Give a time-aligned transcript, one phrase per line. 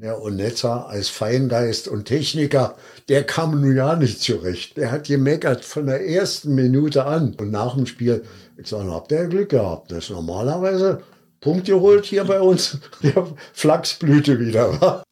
[0.00, 2.76] Ja, und Netzer als Feingeist und Techniker,
[3.08, 4.76] der kam nun ja nicht zurecht.
[4.76, 7.34] Der hat gemeckert von der ersten Minute an.
[7.34, 8.24] Und nach dem Spiel,
[8.56, 9.90] ich sage, habt ihr Glück gehabt.
[9.90, 11.02] Das ist normalerweise
[11.40, 12.78] Punkt geholt hier bei uns.
[13.02, 15.02] Der Flachsblüte wieder.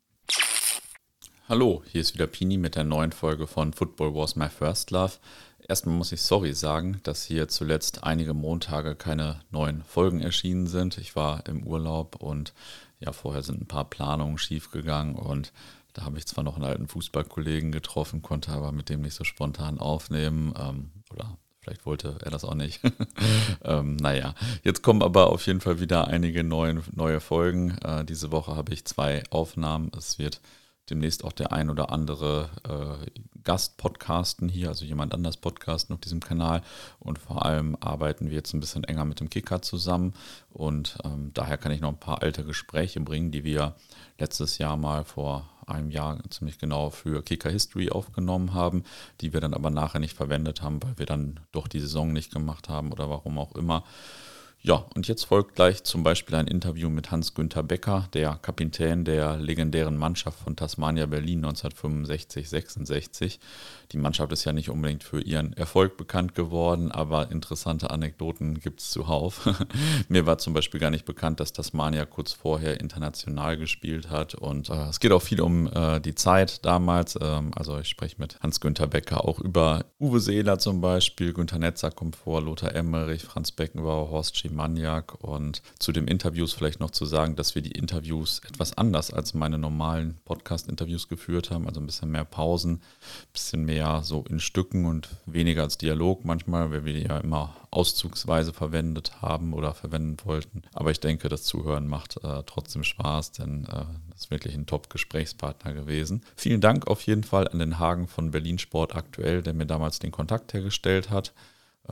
[1.48, 5.14] Hallo, hier ist wieder Pini mit der neuen Folge von Football Was My First Love.
[5.68, 10.96] Erstmal muss ich sorry sagen, dass hier zuletzt einige Montage keine neuen Folgen erschienen sind.
[10.98, 12.52] Ich war im Urlaub und
[12.98, 15.52] ja, vorher sind ein paar Planungen schiefgegangen und
[15.96, 19.24] da habe ich zwar noch einen alten Fußballkollegen getroffen, konnte aber mit dem nicht so
[19.24, 20.52] spontan aufnehmen.
[20.58, 22.82] Ähm, oder vielleicht wollte er das auch nicht.
[23.64, 27.78] ähm, naja, jetzt kommen aber auf jeden Fall wieder einige neue, neue Folgen.
[27.78, 29.90] Äh, diese Woche habe ich zwei Aufnahmen.
[29.96, 30.42] Es wird
[30.90, 33.10] demnächst auch der ein oder andere äh,
[33.44, 36.62] Gast podcasten hier, also jemand anders podcasten auf diesem Kanal.
[36.98, 40.14] Und vor allem arbeiten wir jetzt ein bisschen enger mit dem Kicker zusammen.
[40.50, 43.74] Und ähm, daher kann ich noch ein paar alte Gespräche bringen, die wir
[44.18, 48.84] letztes Jahr mal vor einem Jahr ziemlich genau für Kicker History aufgenommen haben,
[49.20, 52.32] die wir dann aber nachher nicht verwendet haben, weil wir dann doch die Saison nicht
[52.32, 53.84] gemacht haben oder warum auch immer.
[54.66, 59.36] Ja, und jetzt folgt gleich zum Beispiel ein Interview mit Hans-Günther Becker, der Kapitän der
[59.36, 63.38] legendären Mannschaft von Tasmania Berlin 1965-66.
[63.92, 68.80] Die Mannschaft ist ja nicht unbedingt für ihren Erfolg bekannt geworden, aber interessante Anekdoten gibt
[68.80, 69.48] es zuhauf.
[70.08, 74.34] Mir war zum Beispiel gar nicht bekannt, dass Tasmania kurz vorher international gespielt hat.
[74.34, 77.16] Und äh, es geht auch viel um äh, die Zeit damals.
[77.22, 81.92] Ähm, also ich spreche mit Hans-Günther Becker auch über Uwe Seeler zum Beispiel, Günther Netzer
[81.92, 85.22] kommt vor, Lothar Emmerich, Franz Beckenbauer, Horst Schimaniak.
[85.22, 89.34] Und zu den Interviews vielleicht noch zu sagen, dass wir die Interviews etwas anders als
[89.34, 91.66] meine normalen Podcast-Interviews geführt haben.
[91.66, 92.80] Also ein bisschen mehr Pausen, ein
[93.32, 98.52] bisschen mehr so in Stücken und weniger als Dialog manchmal, weil wir ja immer auszugsweise
[98.52, 100.62] verwendet haben oder verwenden wollten.
[100.72, 104.66] Aber ich denke, das Zuhören macht äh, trotzdem Spaß, denn äh, das ist wirklich ein
[104.66, 106.22] Top-Gesprächspartner gewesen.
[106.36, 109.98] Vielen Dank auf jeden Fall an den Hagen von Berlin Sport aktuell, der mir damals
[109.98, 111.34] den Kontakt hergestellt hat.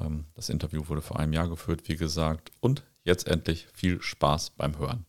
[0.01, 2.51] Ähm, das Interview wurde vor einem Jahr geführt, wie gesagt.
[2.61, 5.07] Und jetzt endlich viel Spaß beim Hören.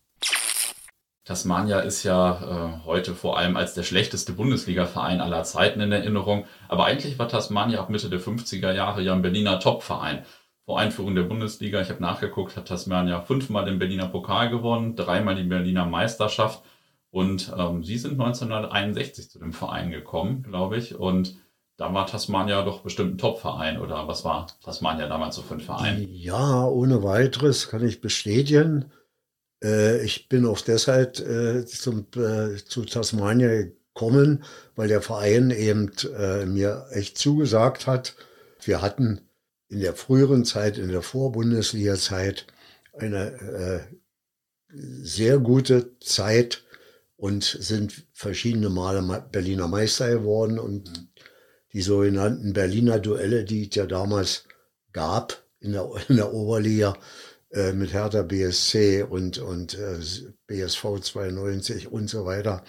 [1.25, 6.45] Tasmania ist ja äh, heute vor allem als der schlechteste Bundesliga-Verein aller Zeiten in Erinnerung.
[6.68, 10.24] Aber eigentlich war Tasmania ab Mitte der 50er Jahre ja ein Berliner Top-Verein.
[10.66, 15.35] Vor Einführung der Bundesliga, ich habe nachgeguckt, hat Tasmania fünfmal den Berliner Pokal gewonnen, dreimal
[15.35, 16.63] die Berliner Meisterschaft.
[17.09, 20.95] Und ähm, sie sind 1961 zu dem Verein gekommen, glaube ich.
[20.95, 21.38] Und
[21.78, 23.80] da war Tasmania doch bestimmt ein Top-Verein.
[23.80, 26.08] Oder was war Tasmania damals so für ein Verein?
[26.09, 28.91] Ja, ohne weiteres kann ich bestätigen.
[29.63, 33.63] Äh, ich bin auch deshalb äh, zum, äh, zu Tasmania
[33.94, 34.44] gekommen,
[34.75, 38.16] weil der Verein eben äh, mir echt zugesagt hat.
[38.63, 39.22] Wir hatten
[39.68, 42.46] in der früheren Zeit, in der Vorbundesliga-Zeit,
[42.94, 43.80] eine äh,
[44.69, 46.63] sehr gute Zeit
[47.18, 51.09] und sind verschiedene Male Berliner Meister geworden und
[51.75, 54.46] die sogenannten Berliner Duelle, die es ja damals
[54.94, 56.97] gab in der, in der Oberliga,
[57.52, 60.00] äh, mit Hertha BSC und, und äh,
[60.47, 62.63] BSV 92 und so weiter,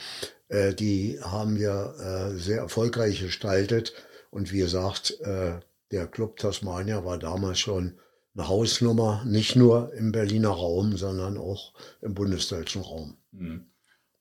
[0.48, 3.94] äh, die haben wir äh, sehr erfolgreich gestaltet.
[4.30, 5.60] Und wie gesagt, äh,
[5.92, 8.00] der Club Tasmania war damals schon
[8.34, 13.16] eine Hausnummer, nicht nur im Berliner Raum, sondern auch im bundesdeutschen Raum.
[13.30, 13.66] Mhm.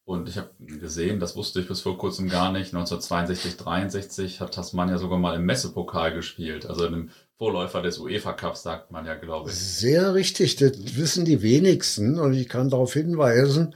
[0.05, 4.53] Und ich habe gesehen, das wusste ich bis vor kurzem gar nicht, 1962, 63 hat
[4.53, 9.07] Tasmania sogar mal im Messepokal gespielt, also in einem Vorläufer des UEFA Cups, sagt man
[9.07, 9.55] ja, glaube ich.
[9.55, 13.73] Sehr richtig, das wissen die wenigsten und ich kann darauf hinweisen,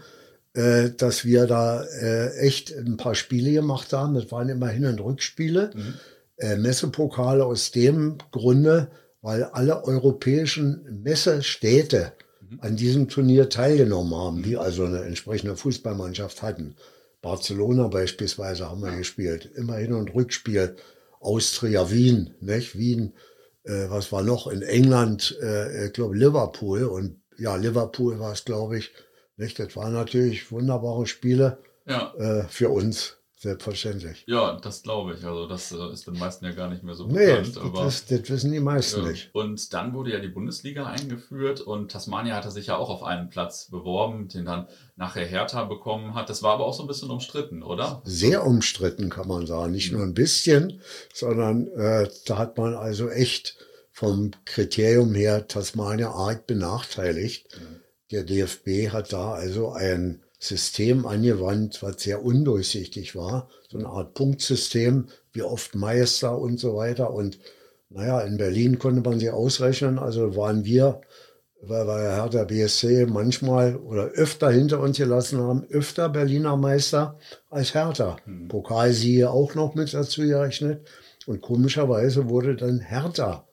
[0.54, 4.14] äh, dass wir da äh, echt ein paar Spiele gemacht haben.
[4.14, 5.72] Das waren immer Hin- und Rückspiele.
[5.74, 5.94] Mhm.
[6.38, 8.92] Äh, Messepokale aus dem Grunde,
[9.22, 12.14] weil alle europäischen Messestädte.
[12.60, 16.76] An diesem Turnier teilgenommen haben, die also eine entsprechende Fußballmannschaft hatten.
[17.22, 20.76] Barcelona beispielsweise haben wir gespielt, immer Hin- und Rückspiel.
[21.20, 22.78] Austria, Wien, nicht?
[22.78, 23.14] Wien,
[23.64, 28.46] äh, was war noch in England, äh, ich glaube Liverpool und ja, Liverpool war es,
[28.46, 28.92] glaube ich.
[29.38, 29.60] Nicht?
[29.60, 32.14] Das waren natürlich wunderbare Spiele ja.
[32.16, 33.19] äh, für uns.
[33.42, 34.26] Selbstverständlich.
[34.28, 35.24] Ja, das glaube ich.
[35.24, 37.56] Also das äh, ist den meisten ja gar nicht mehr so bekannt.
[37.56, 39.12] Nee, aber, das, das, wissen die meisten ja.
[39.12, 39.34] nicht.
[39.34, 43.30] Und dann wurde ja die Bundesliga eingeführt und Tasmania hatte sich ja auch auf einen
[43.30, 46.30] Platz beworben, den dann nachher Hertha bekommen hat.
[46.30, 48.02] Das war aber auch so ein bisschen umstritten, oder?
[48.04, 49.72] Sehr umstritten, kann man sagen.
[49.72, 50.82] Nicht nur ein bisschen,
[51.14, 53.56] sondern äh, da hat man also echt
[53.94, 57.48] vom Kriterium her Tasmania arg benachteiligt.
[57.58, 57.80] Mhm.
[58.12, 63.50] Der DFB hat da also ein System angewandt, was sehr undurchsichtig war.
[63.70, 67.14] So eine Art Punktsystem, wie oft Meister und so weiter.
[67.14, 67.40] Und
[67.90, 70.00] naja, in Berlin konnte man sie ausrechnen.
[70.00, 71.02] Also waren wir
[71.62, 77.18] weil wir Hertha BSC manchmal oder öfter hinter uns gelassen haben, öfter Berliner Meister
[77.50, 78.18] als Hertha.
[78.26, 78.48] Mhm.
[78.48, 80.88] Pokalsiehe auch noch mit dazu gerechnet.
[81.26, 83.48] Und komischerweise wurde dann Hertha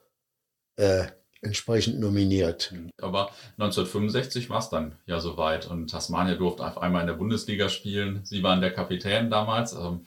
[0.76, 1.04] äh,
[1.42, 2.72] entsprechend nominiert.
[3.00, 7.68] Aber 1965 war es dann ja soweit und Tasmania durfte auf einmal in der Bundesliga
[7.68, 8.20] spielen.
[8.24, 9.72] Sie waren der Kapitän damals.
[9.72, 10.06] Ähm,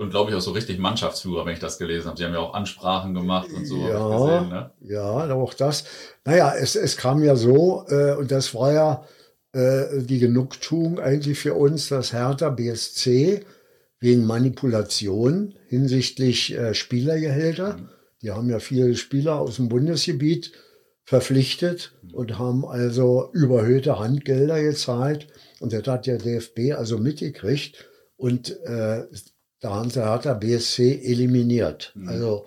[0.00, 2.16] und glaube ich auch so richtig Mannschaftsführer, wenn ich das gelesen habe.
[2.16, 3.76] Sie haben ja auch Ansprachen gemacht und so.
[3.86, 4.70] Ja, gesehen, ne?
[4.80, 5.84] ja auch das.
[6.24, 9.04] Naja, es, es kam ja so, äh, und das war ja
[9.52, 13.44] äh, die Genugtuung eigentlich für uns, dass Hertha BSC
[13.98, 17.88] wegen Manipulation hinsichtlich äh, Spielergehälter, mhm.
[18.22, 20.52] die haben ja viele Spieler aus dem Bundesgebiet
[21.10, 25.26] verpflichtet und haben also überhöhte Handgelder gezahlt.
[25.58, 27.84] Und das hat der DFB also mitgekriegt.
[28.16, 29.06] Und äh,
[29.58, 31.90] da haben sie Hertha BSC eliminiert.
[31.96, 32.08] Mhm.
[32.08, 32.44] Also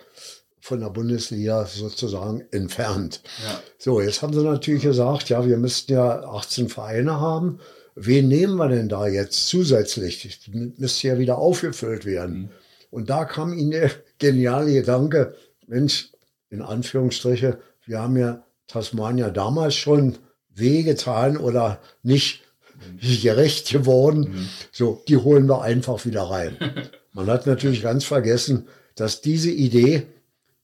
[0.61, 3.21] von der Bundesliga sozusagen entfernt.
[3.43, 3.59] Ja.
[3.79, 7.59] So, jetzt haben sie natürlich gesagt, ja, wir müssten ja 18 Vereine haben.
[7.95, 10.23] Wen nehmen wir denn da jetzt zusätzlich?
[10.23, 12.43] Das müsste ja wieder aufgefüllt werden.
[12.43, 12.49] Mhm.
[12.91, 15.35] Und da kam ihnen der geniale Gedanke,
[15.67, 16.11] Mensch,
[16.49, 20.17] in Anführungsstriche, wir haben ja Tasmania damals schon
[20.49, 22.41] wehgetan oder nicht
[23.21, 24.31] gerecht geworden.
[24.31, 24.49] Mhm.
[24.71, 26.57] So, die holen wir einfach wieder rein.
[27.13, 30.07] Man hat natürlich ganz vergessen, dass diese Idee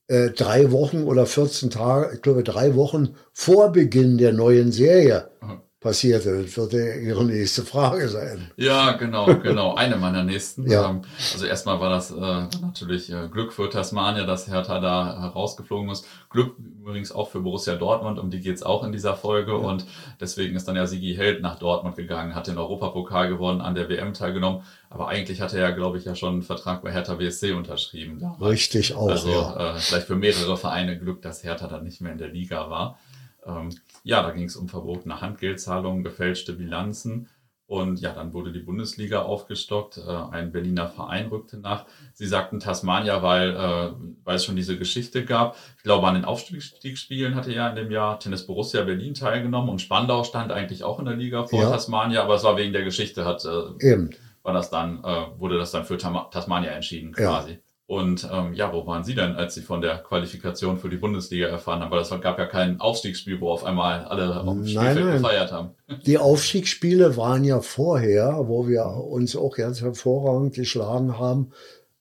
[0.07, 5.29] äh, drei Wochen oder 14 Tage, ich glaube drei Wochen vor Beginn der neuen Serie
[5.79, 6.43] passierte.
[6.43, 8.51] Das wird ja Ihre nächste Frage sein.
[8.57, 9.75] Ja, genau, genau.
[9.75, 10.69] Eine meiner nächsten.
[10.69, 10.89] ja.
[10.89, 11.01] Ähm,
[11.33, 12.17] also erstmal war das äh,
[12.61, 16.05] natürlich äh, Glück für Tasmania, dass Hertha da herausgeflogen ist.
[16.29, 19.51] Glück übrigens auch für Borussia Dortmund, um die geht's auch in dieser Folge.
[19.53, 19.57] Ja.
[19.57, 19.85] Und
[20.19, 23.89] deswegen ist dann ja Sigi Held nach Dortmund gegangen, hat den Europapokal gewonnen, an der
[23.89, 24.63] WM teilgenommen.
[24.89, 28.19] Aber eigentlich hatte er, glaube ich, ja schon einen Vertrag bei Hertha BSC unterschrieben.
[28.19, 28.41] Damals.
[28.41, 29.09] Richtig auch.
[29.09, 29.75] Also ja.
[29.75, 32.99] äh, vielleicht für mehrere Vereine Glück, dass Hertha dann nicht mehr in der Liga war.
[33.45, 33.69] Ähm,
[34.03, 37.29] ja, da ging es um verbotene Handgeldzahlungen, gefälschte Bilanzen.
[37.69, 39.99] Und ja, dann wurde die Bundesliga aufgestockt.
[39.99, 41.85] Äh, ein Berliner Verein rückte nach.
[42.15, 43.91] Sie sagten Tasmania, weil, äh,
[44.23, 45.55] weil es schon diese Geschichte gab.
[45.77, 49.81] Ich glaube, an den Aufstiegsspielen hatte ja in dem Jahr Tennis Borussia Berlin teilgenommen und
[49.81, 51.69] Spandau stand eigentlich auch in der Liga vor ja.
[51.69, 54.09] Tasmania, aber es war wegen der Geschichte, hat, äh, Eben.
[54.41, 55.03] war das dann,
[55.37, 57.51] wurde das dann für Tasmania entschieden quasi.
[57.51, 57.57] Ja.
[57.89, 61.47] Und ähm, ja, wo waren Sie denn, als Sie von der Qualifikation für die Bundesliga
[61.47, 61.89] erfahren haben?
[61.89, 65.51] Weil es gab ja kein Aufstiegsspiel, wo auf einmal alle auf dem Spielfeld nein, gefeiert
[65.51, 65.69] haben.
[66.05, 71.49] Die Aufstiegsspiele waren ja vorher, wo wir uns auch ganz hervorragend geschlagen haben.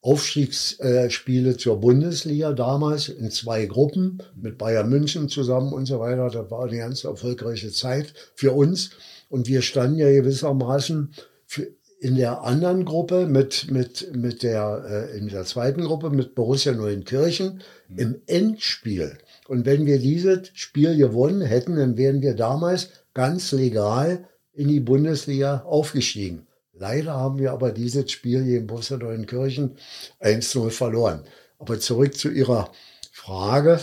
[0.02, 6.28] Aufstiegsspiele zur Bundesliga damals in zwei Gruppen mit Bayern München zusammen und so weiter.
[6.28, 8.90] Das war eine ganz erfolgreiche Zeit für uns.
[9.30, 11.14] Und wir standen ja gewissermaßen
[11.46, 11.66] für,
[12.00, 16.72] in der anderen Gruppe mit, mit, mit der, äh, in der zweiten Gruppe mit Borussia
[16.72, 17.98] Neuenkirchen mhm.
[17.98, 19.18] im Endspiel.
[19.48, 24.80] Und wenn wir dieses Spiel gewonnen hätten, dann wären wir damals ganz legal in die
[24.80, 26.46] Bundesliga aufgestiegen.
[26.72, 29.76] Leider haben wir aber dieses Spiel gegen Borussia Neuenkirchen
[30.20, 31.24] 1-0 verloren.
[31.58, 32.70] Aber zurück zu Ihrer
[33.10, 33.80] Frage.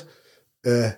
[0.64, 0.92] Äh,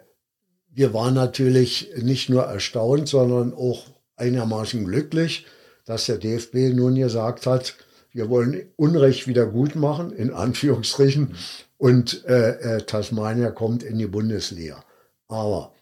[0.69, 3.85] wir waren natürlich nicht nur erstaunt, sondern auch
[4.15, 5.47] einigermaßen glücklich,
[5.87, 7.75] dass der DFB nun gesagt hat,
[8.11, 11.35] wir wollen Unrecht wieder gut machen, in Anführungsstrichen,
[11.77, 14.83] und äh, äh, Tasmania kommt in die Bundesliga.
[15.27, 15.73] Aber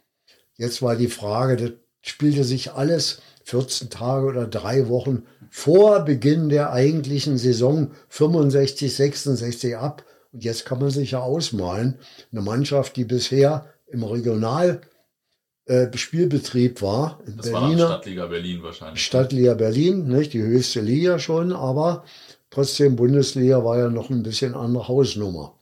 [0.57, 1.71] jetzt war die Frage, das
[2.01, 9.77] spielte sich alles 14 Tage oder drei Wochen vor Beginn der eigentlichen Saison 65, 66
[9.77, 10.03] ab.
[10.33, 11.97] Und jetzt kann man sich ja ausmalen,
[12.31, 14.81] eine Mannschaft, die bisher im Regional
[15.65, 17.19] äh, Spielbetrieb war.
[17.25, 19.03] In das Berliner, war Stadtliga Berlin wahrscheinlich.
[19.03, 22.03] Stadtliga Berlin, nicht die höchste Liga schon, aber
[22.49, 25.59] trotzdem Bundesliga war ja noch ein bisschen andere Hausnummer.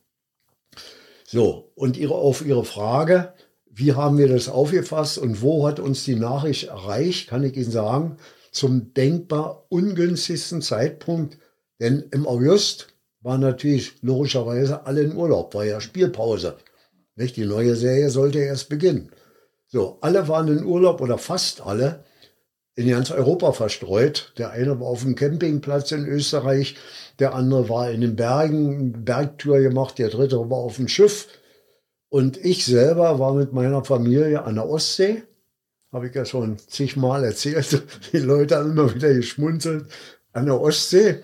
[1.25, 3.33] So, und ihre, auf Ihre Frage,
[3.71, 7.71] wie haben wir das aufgefasst und wo hat uns die Nachricht erreicht, kann ich Ihnen
[7.71, 8.17] sagen,
[8.51, 11.39] zum denkbar ungünstigsten Zeitpunkt,
[11.79, 16.57] denn im August waren natürlich logischerweise alle in Urlaub, war ja Spielpause.
[17.15, 17.37] Nicht?
[17.37, 19.09] Die neue Serie sollte erst beginnen.
[19.73, 22.03] So, alle waren in Urlaub oder fast alle
[22.75, 24.31] in ganz Europa verstreut.
[24.37, 26.75] Der eine war auf dem Campingplatz in Österreich,
[27.17, 31.27] der andere war in den Bergen, Bergtour gemacht, der dritte war auf dem Schiff.
[32.09, 35.23] Und ich selber war mit meiner Familie an der Ostsee.
[35.91, 37.81] Habe ich ja schon zigmal erzählt.
[38.13, 39.87] Die Leute haben immer wieder geschmunzelt.
[40.33, 41.23] An der Ostsee.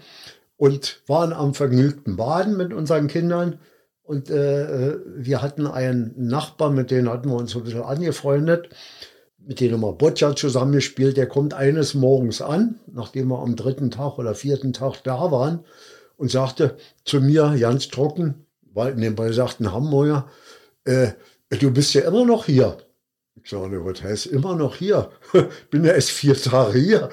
[0.57, 3.59] Und waren am vergnügten Baden mit unseren Kindern.
[4.09, 8.69] Und äh, wir hatten einen Nachbar, mit dem hatten wir uns ein bisschen angefreundet,
[9.37, 11.15] mit dem haben wir Boccia zusammengespielt.
[11.15, 15.59] Der kommt eines Morgens an, nachdem wir am dritten Tag oder vierten Tag da waren,
[16.17, 16.75] und sagte
[17.05, 20.27] zu mir ganz trocken, weil nebenbei sagten Hamburger,
[20.85, 21.09] äh,
[21.51, 22.77] du bist ja immer noch hier.
[23.43, 25.11] Ich sage, was heißt immer noch hier?
[25.69, 27.09] Bin ja erst vier Tage hier.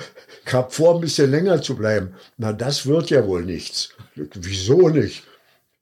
[0.46, 2.14] Ich habe vor, ein bisschen länger zu bleiben.
[2.38, 3.90] Na, das wird ja wohl nichts.
[4.14, 5.24] Wieso nicht?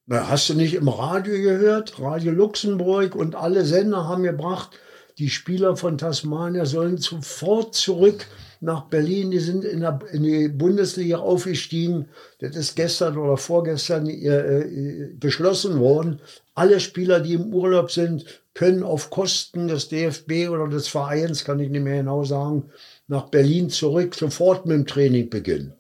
[0.06, 1.99] Na, hast du nicht im Radio gehört?
[1.99, 4.78] Radio Luxemburg und alle Sender haben gebracht,
[5.16, 8.26] die Spieler von Tasmania sollen sofort zurück
[8.61, 9.30] nach Berlin.
[9.30, 12.08] Die sind in, der, in die Bundesliga aufgestiegen.
[12.40, 16.20] Das ist gestern oder vorgestern äh, beschlossen worden.
[16.54, 21.61] Alle Spieler, die im Urlaub sind, können auf Kosten des DFB oder des Vereins, kann
[21.61, 22.70] ich nicht mehr genau sagen,
[23.06, 25.73] nach Berlin zurück, sofort mit dem Training beginnen.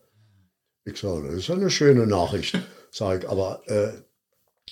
[0.86, 2.58] Ich sage, das ist eine schöne Nachricht.
[2.90, 3.88] Sag ich, aber äh,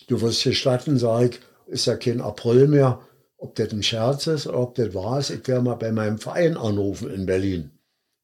[0.09, 3.01] du wirst gestatten, sag ich, ist ja kein April mehr
[3.43, 6.19] ob das ein Scherz ist oder ob das wahr ist, ich werde mal bei meinem
[6.19, 7.73] Verein anrufen in Berlin.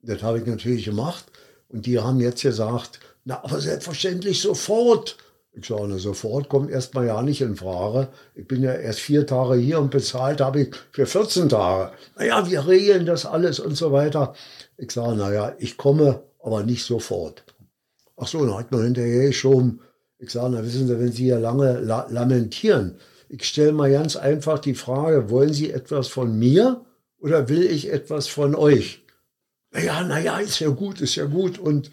[0.00, 1.24] Das habe ich natürlich gemacht.
[1.68, 5.16] Und die haben jetzt gesagt, na, aber selbstverständlich sofort.
[5.50, 8.08] Ich sage, na, sofort kommt erstmal ja nicht in Frage.
[8.36, 11.92] Ich bin ja erst vier Tage hier und bezahlt habe ich für 14 Tage.
[12.16, 14.34] Naja, wir regeln das alles und so weiter.
[14.76, 17.42] Ich sage, naja, ich komme, aber nicht sofort.
[18.16, 19.80] Ach so, dann hat man hinterher geschoben.
[20.18, 22.96] Ich sage, na wissen Sie, wenn Sie ja lange la lamentieren,
[23.28, 26.84] ich stelle mal ganz einfach die Frage, wollen Sie etwas von mir
[27.20, 29.04] oder will ich etwas von euch?
[29.70, 31.90] Naja, naja, ist ja gut, ist ja gut und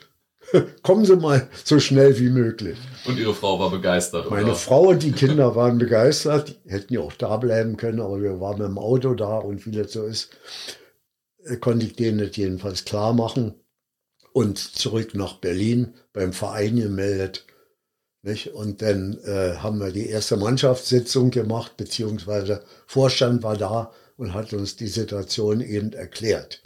[0.82, 2.78] kommen Sie mal so schnell wie möglich.
[3.06, 4.56] Und Ihre Frau war begeistert, Meine oder?
[4.56, 8.40] Frau und die Kinder waren begeistert, die hätten ja auch da bleiben können, aber wir
[8.40, 10.30] waren mit dem Auto da und wie das so ist,
[11.44, 13.54] äh, konnte ich denen das jedenfalls klar machen
[14.34, 17.46] und zurück nach Berlin beim Verein gemeldet
[18.26, 18.54] nicht?
[18.54, 24.54] Und dann äh, haben wir die erste Mannschaftssitzung gemacht, beziehungsweise Vorstand war da und hat
[24.54, 26.62] uns die Situation eben erklärt.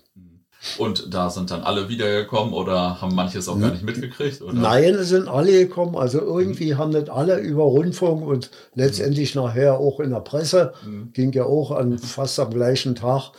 [0.77, 4.41] Und da sind dann alle wiedergekommen oder haben manches auch gar nicht mitgekriegt?
[4.41, 4.53] Oder?
[4.53, 5.95] Nein, es sind alle gekommen.
[5.95, 6.77] Also irgendwie mhm.
[6.77, 9.43] haben nicht alle über Rundfunk und letztendlich mhm.
[9.43, 10.73] nachher auch in der Presse.
[10.85, 11.13] Mhm.
[11.13, 13.31] Ging ja auch an fast am gleichen Tag.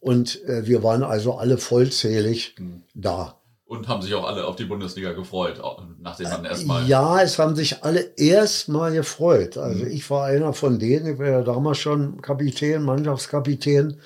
[0.00, 2.82] Und äh, wir waren also alle vollzählig mhm.
[2.94, 3.37] da.
[3.68, 5.60] Und haben sich auch alle auf die Bundesliga gefreut,
[6.00, 6.88] nachdem man erstmal.
[6.88, 9.58] Ja, es haben sich alle erstmal gefreut.
[9.58, 9.90] Also mhm.
[9.90, 14.00] ich war einer von denen, ich war ja damals schon Kapitän, Mannschaftskapitän.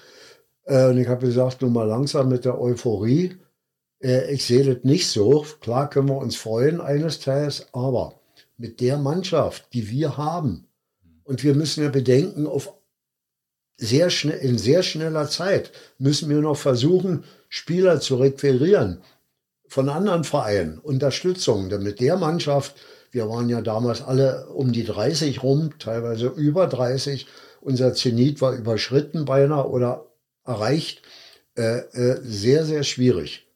[0.65, 3.37] Äh, und ich habe gesagt, nun mal langsam mit der Euphorie.
[4.03, 5.47] Äh, ich sehe das nicht so.
[5.61, 8.15] Klar können wir uns freuen eines Tages, aber
[8.57, 10.67] mit der Mannschaft, die wir haben,
[11.23, 12.73] und wir müssen ja bedenken, auf
[13.77, 19.03] sehr schnell, in sehr schneller Zeit müssen wir noch versuchen, Spieler zu requirieren
[19.73, 22.75] von anderen Vereinen Unterstützung, denn mit der Mannschaft,
[23.11, 27.27] wir waren ja damals alle um die 30 rum, teilweise über 30,
[27.63, 30.13] unser Zenit war überschritten beinahe oder
[30.45, 31.01] erreicht,
[31.57, 33.47] äh, äh, sehr, sehr schwierig.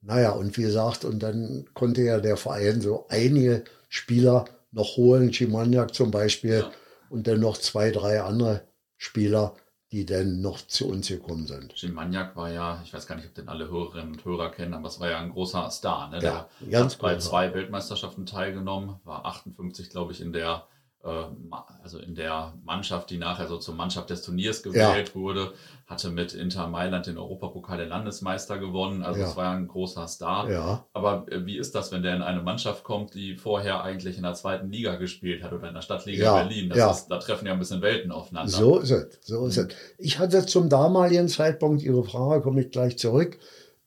[0.00, 5.32] Naja, und wie gesagt, und dann konnte ja der Verein so einige Spieler noch holen,
[5.32, 6.70] Chimaniak zum Beispiel, ja.
[7.10, 8.62] und dann noch zwei, drei andere
[8.96, 9.56] Spieler,
[9.92, 11.74] die dann noch zu uns gekommen sind.
[11.74, 14.88] Gilmagnac war ja, ich weiß gar nicht, ob den alle Hörerinnen und Hörer kennen, aber
[14.88, 16.08] es war ja ein großer Star.
[16.08, 16.22] Ne?
[16.22, 20.66] Ja, Der hat bei zwei Weltmeisterschaften teilgenommen, war 58, glaube ich, in der
[21.02, 25.14] also in der Mannschaft, die nachher so zur Mannschaft des Turniers gewählt ja.
[25.14, 25.52] wurde,
[25.86, 29.02] hatte mit Inter Mailand den Europapokal der Landesmeister gewonnen.
[29.02, 30.48] Also es war ein großer Star.
[30.48, 30.86] Ja.
[30.92, 34.22] Aber äh, wie ist das, wenn der in eine Mannschaft kommt, die vorher eigentlich in
[34.22, 36.68] der zweiten Liga gespielt hat oder in der Stadtliga Berlin?
[36.68, 38.52] Das Ist, da treffen ja ein bisschen Welten aufeinander.
[38.52, 39.18] So ist es.
[39.22, 39.68] So ist es.
[39.98, 43.38] Ich hatte zum damaligen Zeitpunkt, Ihre Frage komme ich gleich zurück,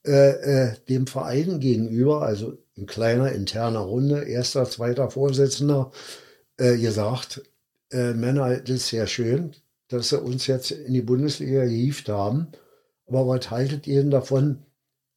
[0.05, 5.91] äh, äh, dem Verein gegenüber, also in kleiner interner Runde, erster, zweiter Vorsitzender,
[6.57, 7.41] äh, gesagt,
[7.91, 9.55] äh, Männer, das ist sehr schön,
[9.87, 12.47] dass sie uns jetzt in die Bundesliga gehievt haben.
[13.07, 14.63] Aber was haltet ihr denn davon?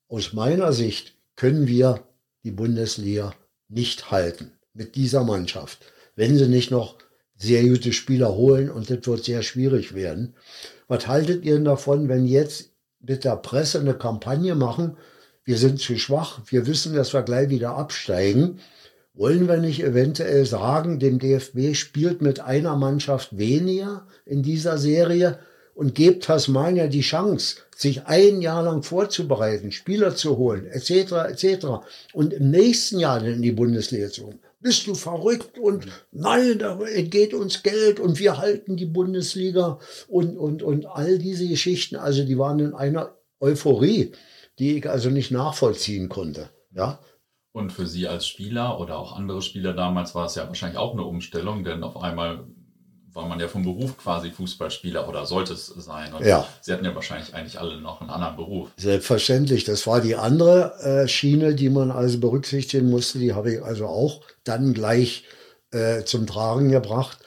[0.08, 2.02] Aus meiner Sicht können wir
[2.44, 3.34] die Bundesliga
[3.68, 5.80] nicht halten mit dieser Mannschaft,
[6.16, 6.96] wenn sie nicht noch
[7.36, 10.34] sehr gute Spieler holen und das wird sehr schwierig werden.
[10.88, 14.96] Was haltet ihr denn davon, wenn jetzt mit der Presse eine Kampagne machen,
[15.44, 18.60] wir sind zu schwach, wir wissen, dass wir gleich wieder absteigen
[19.18, 25.40] wollen wir nicht eventuell sagen, dem DFB spielt mit einer Mannschaft weniger in dieser Serie
[25.74, 31.66] und gebt Tasmania die Chance, sich ein Jahr lang vorzubereiten, Spieler zu holen, etc., etc.
[32.12, 34.40] und im nächsten Jahr dann in die Bundesliga zu kommen.
[34.60, 40.36] Bist du verrückt und nein, da entgeht uns Geld und wir halten die Bundesliga und,
[40.36, 44.12] und, und all diese Geschichten, also die waren in einer Euphorie,
[44.60, 46.50] die ich also nicht nachvollziehen konnte.
[46.74, 47.00] Ja,
[47.52, 50.92] und für Sie als Spieler oder auch andere Spieler damals war es ja wahrscheinlich auch
[50.92, 52.44] eine Umstellung, denn auf einmal
[53.18, 56.12] war man ja vom Beruf quasi Fußballspieler oder sollte es sein.
[56.12, 56.46] Und ja.
[56.60, 58.70] Sie hatten ja wahrscheinlich eigentlich alle noch einen anderen Beruf.
[58.76, 59.64] Selbstverständlich.
[59.64, 63.18] Das war die andere äh, Schiene, die man also berücksichtigen musste.
[63.18, 65.24] Die habe ich also auch dann gleich
[65.72, 67.18] äh, zum Tragen gebracht.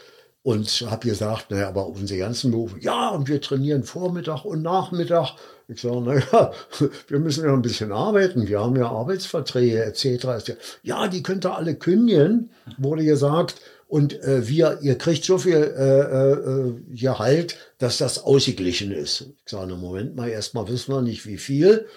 [0.44, 5.36] Und habe gesagt, naja, aber unsere ganzen Berufe, ja, und wir trainieren Vormittag und Nachmittag.
[5.68, 6.52] Ich sage, naja,
[7.08, 10.56] wir müssen ja ein bisschen arbeiten, wir haben ja Arbeitsverträge etc.
[10.82, 13.56] Ja, die könnt ihr alle kündigen, wurde gesagt.
[13.88, 19.26] Und äh, wir, ihr kriegt so viel äh, äh, Gehalt, dass das ausgeglichen ist.
[19.46, 21.88] Ich sage, Moment mal, erstmal wissen wir nicht, wie viel.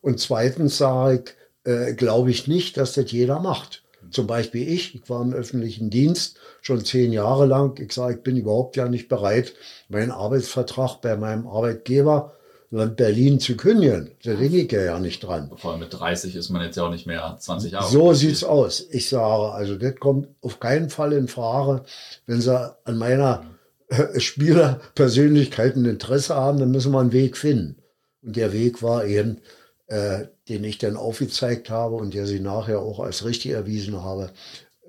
[0.00, 1.22] Und zweitens sage
[1.64, 3.83] ich, äh, glaube ich nicht, dass das jeder macht.
[4.14, 7.78] Zum Beispiel ich, ich war im öffentlichen Dienst schon zehn Jahre lang.
[7.80, 9.54] Ich sage, ich bin überhaupt ja nicht bereit,
[9.88, 12.32] meinen Arbeitsvertrag bei meinem Arbeitgeber
[12.70, 14.10] Land Berlin zu kündigen.
[14.24, 15.50] Da denke ich ja nicht dran.
[15.56, 17.90] Vor allem mit 30 ist man jetzt ja auch nicht mehr 20 Jahre.
[17.90, 18.86] So sieht's aus.
[18.90, 21.84] Ich sage, also das kommt auf keinen Fall in Frage.
[22.26, 23.44] Wenn Sie an meiner
[23.88, 27.76] äh, Spielerpersönlichkeit ein Interesse haben, dann müssen wir einen Weg finden.
[28.22, 29.38] Und der Weg war eben,
[29.86, 34.30] äh, den ich dann aufgezeigt habe und der sie nachher auch als richtig erwiesen habe,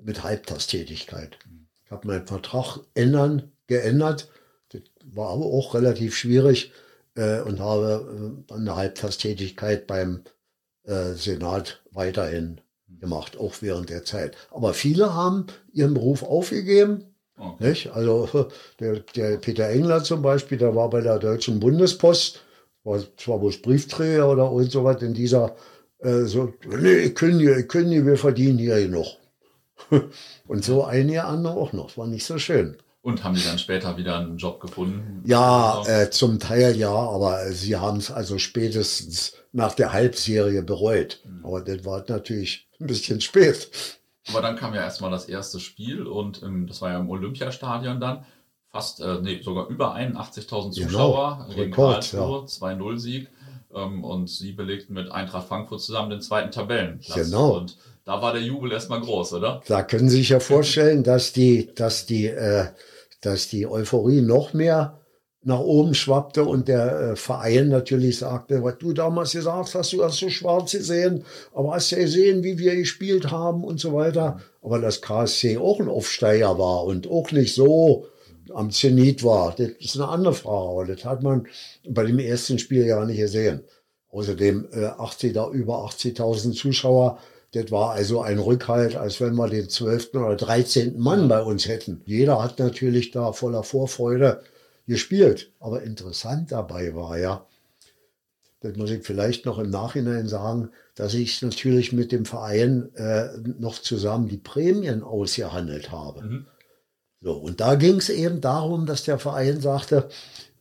[0.02, 1.38] mit Halbtagstätigkeit.
[1.84, 4.28] Ich habe meinen Vertrag ändern, geändert.
[4.70, 6.72] Das war aber auch relativ schwierig
[7.14, 10.22] äh, und habe äh, eine Halbtagstätigkeit beim
[10.84, 12.60] äh, Senat weiterhin
[13.00, 14.36] gemacht, auch während der Zeit.
[14.50, 17.14] Aber viele haben ihren Beruf aufgegeben.
[17.38, 17.68] Okay.
[17.68, 17.90] Nicht?
[17.90, 18.48] Also
[18.80, 22.40] der, der Peter Engler zum Beispiel, der war bei der Deutschen Bundespost
[22.86, 25.56] war zwar bloß Briefträger oder und so was in dieser,
[25.98, 29.06] äh, so, nee, ich kündige, ich kündige, wir verdienen hier genug.
[30.46, 31.88] und so einige andere auch noch.
[31.88, 32.76] Das war nicht so schön.
[33.02, 35.22] Und haben die dann später wieder einen Job gefunden?
[35.24, 41.20] Ja, äh, zum Teil ja, aber sie haben es also spätestens nach der Halbserie bereut.
[41.24, 41.44] Mhm.
[41.44, 43.70] Aber das war natürlich ein bisschen spät.
[44.28, 48.00] Aber dann kam ja erstmal das erste Spiel und ähm, das war ja im Olympiastadion
[48.00, 48.24] dann
[48.76, 50.70] fast, äh, nee, sogar über 81.000 genau.
[50.70, 51.48] Zuschauer genau.
[51.48, 52.20] gegen Rekord, ja.
[52.20, 53.28] 2-0-Sieg.
[53.74, 57.14] Ähm, und sie belegten mit Eintracht Frankfurt zusammen den zweiten Tabellenplatz.
[57.14, 57.56] Genau.
[57.56, 59.62] Und da war der Jubel erstmal groß, oder?
[59.66, 62.66] Da können Sie sich ja vorstellen, dass die, dass die, äh,
[63.22, 65.00] dass die Euphorie noch mehr
[65.42, 70.04] nach oben schwappte und der äh, Verein natürlich sagte, was du damals gesagt hast, du
[70.04, 74.40] hast so schwarz gesehen, aber hast ja gesehen, wie wir gespielt haben und so weiter.
[74.62, 78.06] Aber das KSC auch ein Aufsteiger war und auch nicht so
[78.54, 79.54] am Zenit war.
[79.56, 81.46] Das ist eine andere Frage, das hat man
[81.88, 83.62] bei dem ersten Spiel ja nicht gesehen.
[84.10, 87.18] Außerdem äh, 80, da über 80.000 Zuschauer,
[87.52, 90.14] das war also ein Rückhalt, als wenn wir den 12.
[90.14, 90.98] oder 13.
[90.98, 92.02] Mann bei uns hätten.
[92.06, 94.42] Jeder hat natürlich da voller Vorfreude
[94.86, 95.52] gespielt.
[95.60, 97.46] Aber interessant dabei war ja,
[98.60, 103.28] das muss ich vielleicht noch im Nachhinein sagen, dass ich natürlich mit dem Verein äh,
[103.58, 106.22] noch zusammen die Prämien ausgehandelt habe.
[106.22, 106.46] Mhm.
[107.26, 110.08] So, und da ging es eben darum, dass der Verein sagte,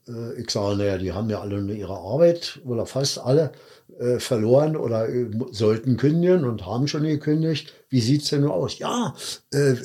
[0.08, 3.52] äh, ich sage, naja, die haben ja alle ihre Arbeit oder fast alle
[4.00, 7.72] äh, verloren oder äh, sollten kündigen und haben schon gekündigt.
[7.90, 8.80] Wie sieht es denn nur aus?
[8.80, 9.14] Ja,
[9.54, 9.76] äh,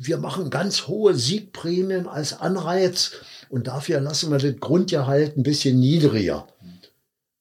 [0.00, 3.12] wir machen ganz hohe Siegprämien als Anreiz
[3.48, 6.46] und dafür lassen wir das Grundgehalt ein bisschen niedriger.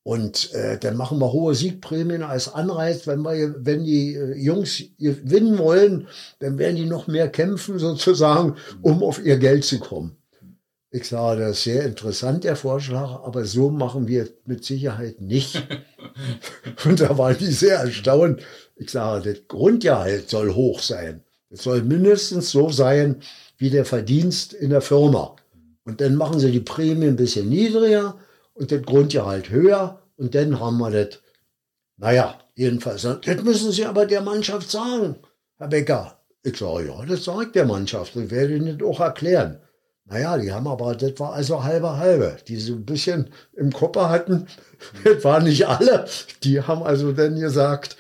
[0.04, 4.82] Und äh, dann machen wir hohe Siegprämien als Anreiz, wenn wir, wenn die äh, Jungs
[4.98, 6.08] gewinnen wollen,
[6.40, 10.18] dann werden die noch mehr kämpfen sozusagen, um auf ihr Geld zu kommen.
[10.90, 15.66] Ich sage, das ist sehr interessant, der Vorschlag, aber so machen wir mit Sicherheit nicht.
[16.86, 18.42] Und da waren die sehr erstaunt.
[18.76, 21.24] Ich sage, das Grundgehalt soll hoch sein.
[21.50, 23.22] Es soll mindestens so sein
[23.58, 25.36] wie der Verdienst in der Firma.
[25.86, 28.18] Und dann machen sie die Prämie ein bisschen niedriger
[28.62, 31.20] und das Grundgehalt höher und dann haben wir das.
[31.98, 35.16] Naja, jedenfalls, das müssen Sie aber der Mannschaft sagen,
[35.58, 36.20] Herr Becker.
[36.44, 39.60] Ich sage, ja, das sagt der Mannschaft und werde Ihnen das auch erklären.
[40.06, 43.98] Naja, die haben aber, das war also halbe halbe, die so ein bisschen im Kopf
[43.98, 44.48] hatten.
[45.04, 46.08] Das waren nicht alle.
[46.44, 47.98] Die haben also dann gesagt,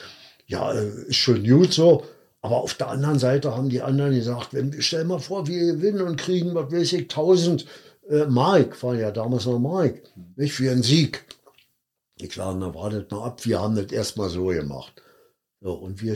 [0.47, 2.03] ja, ist schon gut so.
[2.41, 6.01] Aber auf der anderen Seite haben die anderen gesagt, wenn, stell mal vor, wir gewinnen
[6.01, 7.67] und kriegen, was weiß ich, 1000
[8.09, 10.01] äh, Mark, war ja damals noch Mark,
[10.35, 11.25] nicht für einen Sieg.
[12.17, 15.01] Ich sage, na wartet mal ab, wir haben das erstmal so gemacht.
[15.59, 16.15] So, und wir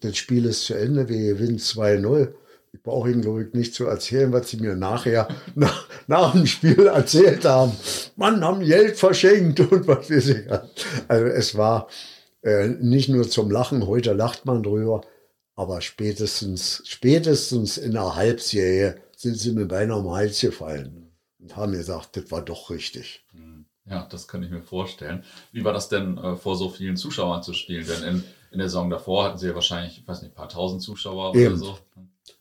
[0.00, 2.32] das Spiel ist zu Ende, wir gewinnen 2-0.
[2.72, 6.46] Ich brauche Ihnen, glaube ich, nicht zu erzählen, was Sie mir nachher nach, nach dem
[6.46, 7.72] Spiel erzählt haben.
[8.16, 10.46] Mann, haben Geld verschenkt und was weiß ich.
[11.08, 11.88] Also es war
[12.42, 15.02] äh, nicht nur zum Lachen, heute lacht man drüber,
[15.54, 21.07] aber spätestens, spätestens in der Halbserie sind sie mir beinahe am Hals gefallen
[21.48, 23.24] und haben gesagt, das war doch richtig.
[23.32, 23.64] Hm.
[23.86, 25.24] Ja, das kann ich mir vorstellen.
[25.50, 27.86] Wie war das denn, äh, vor so vielen Zuschauern zu spielen?
[27.86, 30.50] Denn in, in der Saison davor hatten sie ja wahrscheinlich, ich weiß nicht, ein paar
[30.50, 31.54] tausend Zuschauer eben.
[31.54, 31.78] oder so.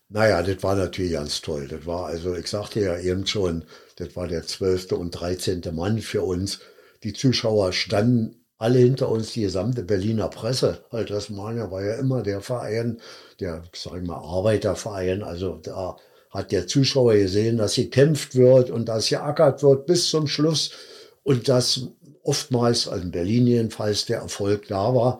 [0.09, 1.67] Naja, das war natürlich ganz toll.
[1.67, 3.63] Das war, also ich sagte ja eben schon,
[3.95, 6.59] das war der zwölfte und dreizehnte Mann für uns.
[7.03, 10.83] Die Zuschauer standen alle hinter uns, die gesamte Berliner Presse.
[10.91, 12.99] Halt, das Mania war ja immer der Verein,
[13.39, 15.23] der, sag ich mal, Arbeiterverein.
[15.23, 15.97] Also da
[16.37, 20.71] hat der Zuschauer gesehen, dass gekämpft wird und dass geackert wird bis zum Schluss
[21.23, 21.87] und dass
[22.21, 25.19] oftmals, also in Berlin jedenfalls, der Erfolg da war.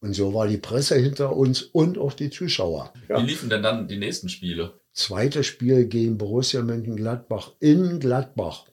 [0.00, 2.94] Und so war die Presse hinter uns und auch die Zuschauer.
[3.08, 3.20] Ja.
[3.20, 4.72] Wie liefen denn dann die nächsten Spiele?
[4.94, 8.64] Zweites Spiel gegen Borussia Mönchengladbach in Gladbach.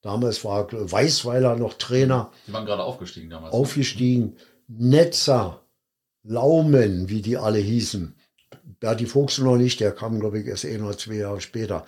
[0.00, 2.30] Damals war Weißweiler noch Trainer.
[2.46, 3.52] Die waren gerade aufgestiegen damals.
[3.52, 3.60] Ne?
[3.60, 4.36] Aufgestiegen.
[4.66, 5.60] Netzer,
[6.22, 8.14] Laumen, wie die alle hießen.
[8.80, 11.84] Berti Fuchs noch nicht, der kam, glaube ich, erst ein oder zwei Jahre später.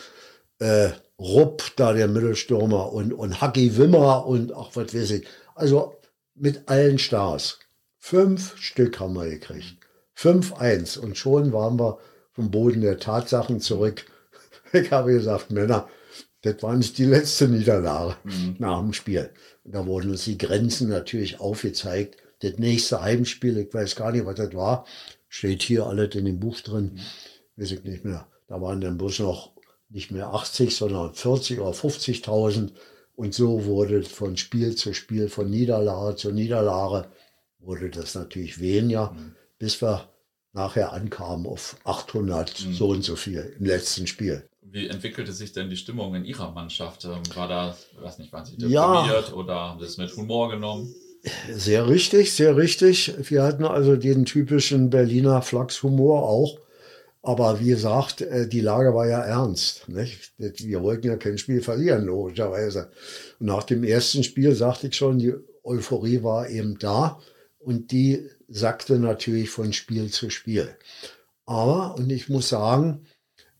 [0.58, 5.26] Äh, Rupp, da der Mittelstürmer und, und Hacki Wimmer und ach, was weiß ich.
[5.54, 5.96] Also
[6.34, 7.58] mit allen Stars.
[7.98, 9.76] Fünf Stück haben wir gekriegt.
[10.14, 11.98] Fünf eins Und schon waren wir
[12.32, 14.04] vom Boden der Tatsachen zurück.
[14.72, 15.88] Ich habe gesagt, Männer,
[16.42, 18.54] das war nicht die letzte Niederlage mhm.
[18.60, 19.30] nach dem Spiel.
[19.64, 22.16] Da wurden uns die Grenzen natürlich aufgezeigt.
[22.40, 24.86] Das nächste Heimspiel, ich weiß gar nicht, was das war,
[25.30, 27.00] steht hier alles in dem Buch drin, mhm.
[27.56, 28.26] weiß ich nicht mehr.
[28.48, 29.52] Da waren dann bloß noch
[29.88, 32.72] nicht mehr 80, sondern 40 oder 50.000.
[33.14, 37.08] Und so wurde von Spiel zu Spiel, von Niederlage zu Niederlage,
[37.60, 39.36] wurde das natürlich weniger, mhm.
[39.58, 40.08] bis wir
[40.52, 42.74] nachher ankamen auf 800 mhm.
[42.74, 44.44] so und so viel im letzten Spiel.
[44.62, 47.04] Wie entwickelte sich denn die Stimmung in Ihrer Mannschaft?
[47.04, 50.50] Ähm, war da, weiß nicht, waren Sie deprimiert ja, oder haben Sie es mit Humor
[50.50, 50.92] genommen?
[51.52, 53.12] Sehr richtig, sehr richtig.
[53.28, 56.58] Wir hatten also den typischen Berliner Flachshumor auch.
[57.22, 59.88] Aber wie gesagt, äh, die Lage war ja ernst.
[59.88, 60.32] Nicht?
[60.38, 62.90] Wir wollten ja kein Spiel verlieren, logischerweise.
[63.38, 67.20] Und nach dem ersten Spiel sagte ich schon, die Euphorie war eben da
[67.58, 70.74] und die sackte natürlich von Spiel zu Spiel.
[71.44, 73.06] Aber, und ich muss sagen,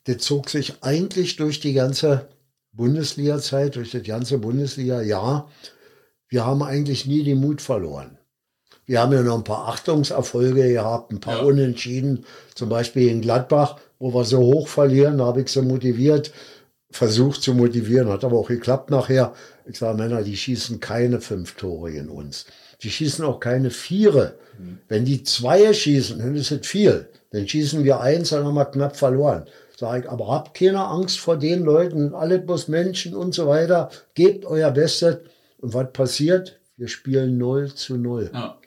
[0.07, 2.29] der zog sich eigentlich durch die ganze
[2.73, 5.51] Bundesliga-Zeit, durch das ganze Bundesliga-Jahr.
[6.31, 8.17] Wir haben eigentlich nie den Mut verloren.
[8.87, 11.43] Wir haben ja noch ein paar Achtungserfolge gehabt, ein paar ja.
[11.45, 16.33] Unentschieden, zum Beispiel in Gladbach, wo wir so hoch verlieren, da habe ich sie motiviert,
[16.91, 19.35] versucht zu motivieren, hat aber auch geklappt nachher.
[19.67, 22.47] Ich sage, Männer, die schießen keine fünf Tore in uns.
[22.83, 24.35] Die schießen auch keine Viere.
[24.59, 24.79] Mhm.
[24.89, 27.09] Wenn die zwei schießen, dann ist es viel.
[27.31, 29.47] Dann schießen wir eins, dann haben wir knapp verloren.
[29.77, 33.91] Sag ich, aber habt keine Angst vor den Leuten, alle bloß Menschen und so weiter.
[34.15, 35.19] Gebt euer Bestes.
[35.61, 36.61] Und was passiert?
[36.77, 38.31] Wir spielen 0 zu 0.
[38.33, 38.59] Ja.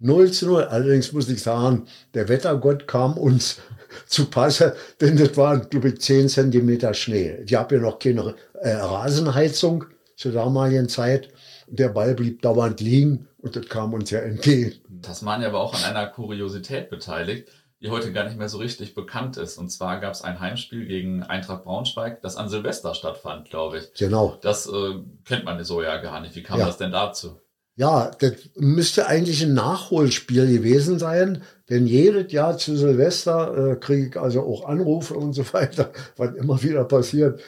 [0.00, 0.64] 0 zu 0.
[0.64, 3.60] Allerdings muss ich sagen, der Wettergott kam uns
[4.06, 7.38] zu Passe, denn das waren, glaube ich, 10 Zentimeter Schnee.
[7.46, 9.86] Ich habe ja noch keine äh, Rasenheizung
[10.16, 11.30] zur damaligen Zeit.
[11.68, 14.74] Der Ball blieb dauernd liegen und das kam uns ja entgegen.
[15.00, 17.48] Tasmania war auch an einer Kuriosität beteiligt,
[17.80, 19.58] die heute gar nicht mehr so richtig bekannt ist.
[19.58, 23.92] Und zwar gab es ein Heimspiel gegen Eintracht Braunschweig, das an Silvester stattfand, glaube ich.
[23.94, 24.38] Genau.
[24.40, 26.34] Das äh, kennt man so ja gar nicht.
[26.34, 26.66] Wie kam ja.
[26.66, 27.40] das denn dazu?
[27.76, 34.08] Ja, das müsste eigentlich ein Nachholspiel gewesen sein, denn jedes Jahr zu Silvester äh, kriege
[34.08, 37.40] ich also auch Anrufe und so weiter, was immer wieder passiert.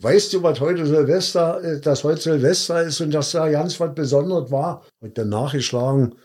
[0.00, 3.94] Weißt du, was heute Silvester, äh, dass heute Silvester ist und dass da ganz was
[3.94, 4.84] Besonderes war?
[5.00, 6.16] Und dann nachgeschlagen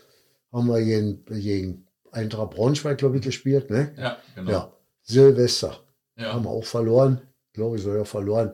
[0.52, 1.83] haben wir gegen, gegen
[2.14, 3.94] Eintracht Braunschweig, glaube ich, gespielt, ne?
[3.96, 4.50] Ja, genau.
[4.50, 4.72] Ja,
[5.02, 5.80] Silvester.
[6.16, 6.32] Ja.
[6.32, 7.20] Haben wir auch verloren,
[7.52, 8.52] glaube ich, sogar verloren.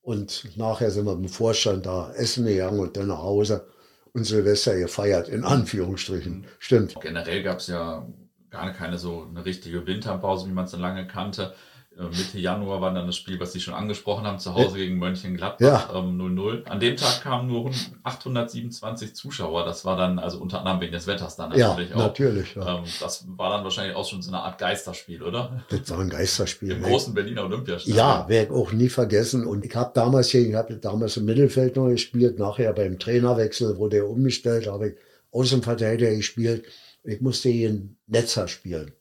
[0.00, 3.68] Und nachher sind wir mit dem Vorstand da essen gegangen und dann nach Hause
[4.12, 6.40] und Silvester gefeiert, in Anführungsstrichen.
[6.40, 6.44] Mhm.
[6.58, 7.00] Stimmt.
[7.00, 8.06] Generell gab es ja
[8.50, 11.54] gar keine so eine richtige Winterpause, wie man es dann lange kannte.
[11.98, 14.98] Äh, Mitte Januar war dann das Spiel, was Sie schon angesprochen haben, zu Hause gegen
[14.98, 16.46] Mönchengladbach 0-0.
[16.46, 16.54] Ja.
[16.54, 17.70] Ähm, An dem Tag kamen nur
[18.02, 19.64] 827 Zuschauer.
[19.64, 22.00] Das war dann, also unter anderem wegen des Wetters dann natürlich ja, auch.
[22.00, 22.78] Natürlich, ja.
[22.78, 25.62] Ähm, das war dann wahrscheinlich auch schon so eine Art Geisterspiel, oder?
[25.68, 26.72] Das war ein Geisterspiel.
[26.72, 26.88] Im ne?
[26.88, 27.96] großen Berliner Olympiastadion.
[27.96, 29.46] Ja, werde ich auch nie vergessen.
[29.46, 33.76] Und ich habe damals hier, ich habe damals im Mittelfeld noch gespielt, nachher beim Trainerwechsel
[33.76, 34.94] wurde er umgestellt, habe ich
[35.30, 36.64] Außenverteidiger gespielt.
[37.04, 38.92] Ich musste hier in Netzer spielen.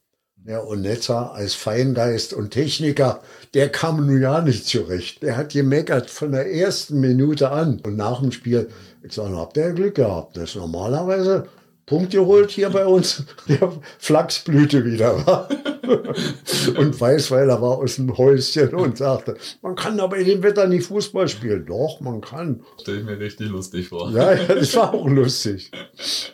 [0.44, 3.22] Ja, und Netzer als Feingeist und Techniker,
[3.54, 5.22] der kam nun ja nicht zurecht.
[5.22, 7.80] Der hat gemeckert von der ersten Minute an.
[7.84, 8.70] Und nach dem Spiel,
[9.04, 10.38] ich sage, habt ihr Glück gehabt.
[10.38, 11.48] Das ist normalerweise
[11.92, 15.50] Punkt geholt hier bei uns, der Flachsblüte wieder war.
[16.78, 20.86] und Weißweiler war aus dem Häuschen und sagte, man kann aber in dem Wetter nicht
[20.86, 21.66] Fußball spielen.
[21.66, 22.64] Doch, man kann.
[22.80, 24.10] Stelle ich mir richtig lustig vor.
[24.12, 25.70] Ja, ja, das war auch lustig.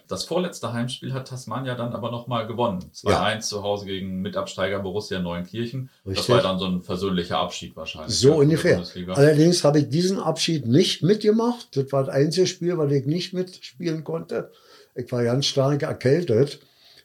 [0.08, 2.92] Das vorletzte Heimspiel hat Tasmania dann aber nochmal gewonnen.
[2.94, 3.40] 2-1 ja.
[3.40, 5.90] zu Hause gegen Mitabsteiger Borussia Neunkirchen.
[6.06, 6.28] Richtig.
[6.28, 8.16] Das war dann so ein versöhnlicher Abschied wahrscheinlich.
[8.16, 8.84] So ungefähr.
[9.08, 11.76] Allerdings habe ich diesen Abschied nicht mitgemacht.
[11.76, 14.52] Das war das einzige Spiel, was ich nicht mitspielen konnte.
[14.98, 16.60] Ich war ganz stark erkältet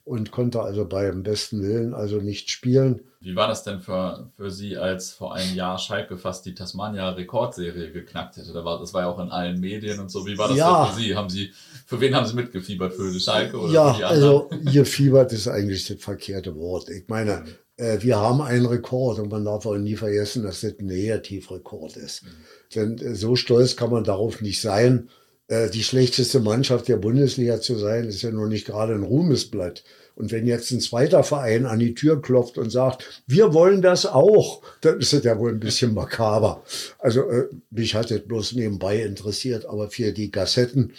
[0.05, 3.03] und konnte also beim besten Willen also nicht spielen.
[3.21, 7.93] Wie war das denn für, für Sie, als vor einem Jahr Schalke fast die Tasmania-Rekordserie
[7.93, 8.53] geknackt hätte?
[8.53, 10.27] Da war, das war ja auch in allen Medien und so.
[10.27, 10.87] Wie war das ja.
[10.87, 11.15] für Sie?
[11.15, 11.53] Haben Sie?
[11.87, 12.95] Für wen haben Sie mitgefiebert?
[12.95, 14.51] Für die Schalke oder ja, für die anderen?
[14.51, 16.89] also gefiebert ist eigentlich das verkehrte Wort.
[16.89, 17.45] Ich meine,
[17.77, 21.97] äh, wir haben einen Rekord und man darf auch nie vergessen, dass das ein Negativrekord
[21.97, 22.25] ist.
[22.25, 22.29] Mhm.
[22.75, 25.11] Denn äh, so stolz kann man darauf nicht sein.
[25.49, 29.85] Äh, die schlechteste Mannschaft der Bundesliga zu sein, ist ja nur nicht gerade ein Ruhmesblatt.
[30.15, 34.07] Und wenn jetzt ein zweiter Verein an die Tür klopft und sagt, wir wollen das
[34.07, 36.63] auch, dann ist das ja wohl ein bisschen makaber.
[36.99, 40.93] Also äh, mich hat das bloß nebenbei interessiert, aber für die Gassetten,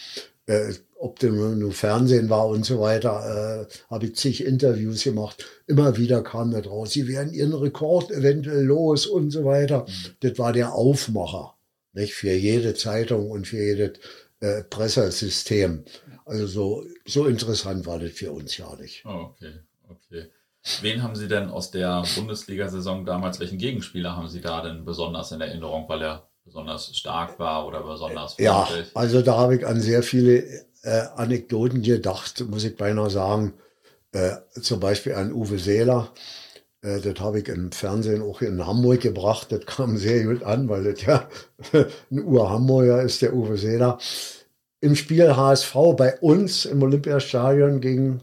[0.48, 5.46] äh, ob das nur Fernsehen war und so weiter, äh, habe ich zig Interviews gemacht.
[5.68, 9.86] Immer wieder kam da draus, sie werden ihren Rekord eventuell los und so weiter.
[10.22, 11.56] Das war der Aufmacher,
[11.94, 14.00] nicht für jede Zeitung und für jedes
[14.44, 15.86] äh, Pressesystem.
[16.26, 19.06] Also so, so interessant war das für uns ja nicht.
[19.06, 19.54] Oh, okay,
[19.90, 20.30] okay.
[20.82, 25.32] Wen haben Sie denn aus der Bundesliga-Saison damals, welchen Gegenspieler haben Sie da denn besonders
[25.32, 28.88] in Erinnerung, weil er besonders stark war oder besonders freundlich?
[28.88, 30.44] Ja, also da habe ich an sehr viele
[30.84, 33.54] äh, Anekdoten gedacht, muss ich beinahe sagen.
[34.12, 36.12] Äh, zum Beispiel an Uwe Seeler.
[36.84, 39.52] Äh, das habe ich im Fernsehen auch in Hamburg gebracht.
[39.52, 41.28] Das kam sehr gut an, weil das ja
[42.12, 43.98] ein Ur-Hamburger ist, der Uwe Seeler
[44.84, 48.22] im Spiel HSV bei uns im Olympiastadion gegen,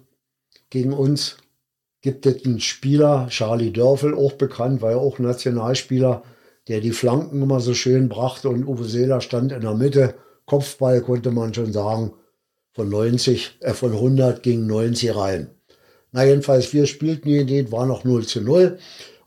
[0.68, 1.38] gegen uns
[2.02, 6.22] gibt es einen Spieler, Charlie Dörfel, auch bekannt, war ja auch Nationalspieler,
[6.68, 10.16] der die Flanken immer so schön brachte und Uwe Seeler stand in der Mitte.
[10.44, 12.12] Kopfball konnte man schon sagen,
[12.74, 15.50] von 90, äh, von 100 gegen 90 rein.
[16.12, 18.78] Na jedenfalls, wir spielten hier, den war noch 0 zu 0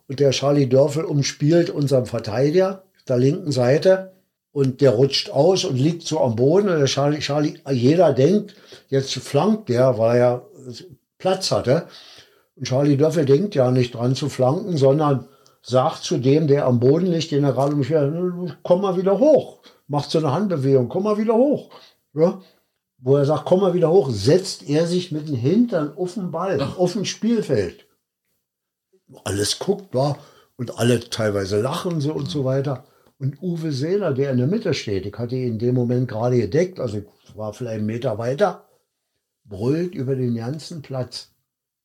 [0.08, 4.14] und der Charlie Dörfel umspielt unseren Verteidiger der linken Seite
[4.52, 6.70] und der rutscht aus und liegt so am Boden.
[6.70, 8.56] Und der Charlie, Charlie, jeder denkt,
[8.90, 10.46] jetzt flankt der, weil er
[11.18, 11.88] Platz hatte.
[12.56, 15.28] Und Charlie Döffel denkt ja nicht dran zu flanken, sondern
[15.62, 18.14] sagt zu dem, der am Boden liegt, den er gerade umschwert,
[18.64, 19.60] komm mal wieder hoch.
[19.88, 21.70] Macht so eine Handbewegung, komm mal wieder hoch.
[22.14, 22.42] Ja?
[23.06, 26.32] Wo er sagt, komm mal wieder hoch, setzt er sich mit dem Hintern auf den
[26.32, 27.86] Ball, auf dem Spielfeld.
[29.26, 30.20] Alles guckt, war
[30.56, 32.86] und alle teilweise lachen so und so weiter.
[33.20, 36.38] Und Uwe Seeler, der in der Mitte steht, ich hatte ihn in dem Moment gerade
[36.38, 38.70] gedeckt, also ich war vielleicht einen Meter weiter,
[39.44, 41.34] brüllt über den ganzen Platz.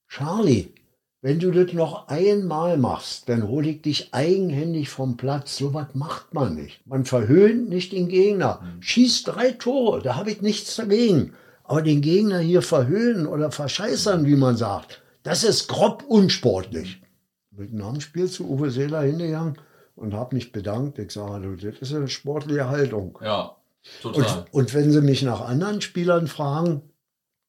[0.07, 0.73] Charlie,
[1.21, 5.57] wenn du das noch einmal machst, dann hole ich dich eigenhändig vom Platz.
[5.57, 6.87] So was macht man nicht.
[6.87, 8.61] Man verhöhnt nicht den Gegner.
[8.63, 8.83] Mhm.
[8.83, 11.33] Schießt drei Tore, da habe ich nichts dagegen.
[11.65, 17.03] Aber den Gegner hier verhöhnen oder verscheißern, wie man sagt, das ist grob unsportlich.
[17.51, 19.59] Mit einem Spiel zu Uwe Seeler hingegangen
[19.97, 20.99] und habe mich bedankt.
[21.01, 23.19] Ich sage, das ist eine sportliche Haltung.
[23.21, 23.57] Ja,
[24.01, 24.47] total.
[24.53, 26.83] Und, und wenn Sie mich nach anderen Spielern fragen,